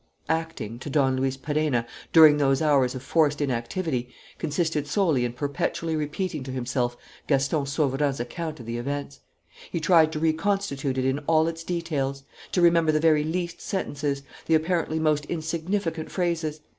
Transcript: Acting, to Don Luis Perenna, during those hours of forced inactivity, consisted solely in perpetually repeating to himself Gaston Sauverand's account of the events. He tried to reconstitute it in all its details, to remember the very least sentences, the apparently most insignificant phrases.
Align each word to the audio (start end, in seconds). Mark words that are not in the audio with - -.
Acting, 0.29 0.79
to 0.79 0.89
Don 0.89 1.15
Luis 1.15 1.37
Perenna, 1.37 1.85
during 2.11 2.37
those 2.37 2.59
hours 2.59 2.95
of 2.95 3.03
forced 3.03 3.39
inactivity, 3.39 4.09
consisted 4.39 4.87
solely 4.87 5.25
in 5.25 5.31
perpetually 5.33 5.95
repeating 5.95 6.41
to 6.43 6.51
himself 6.51 6.97
Gaston 7.27 7.67
Sauverand's 7.67 8.19
account 8.19 8.59
of 8.59 8.65
the 8.65 8.79
events. 8.79 9.19
He 9.71 9.79
tried 9.79 10.11
to 10.13 10.19
reconstitute 10.19 10.97
it 10.97 11.05
in 11.05 11.19
all 11.27 11.47
its 11.47 11.63
details, 11.63 12.23
to 12.51 12.63
remember 12.63 12.91
the 12.91 12.99
very 12.99 13.23
least 13.23 13.61
sentences, 13.61 14.23
the 14.47 14.55
apparently 14.55 14.97
most 14.97 15.25
insignificant 15.25 16.09
phrases. 16.09 16.61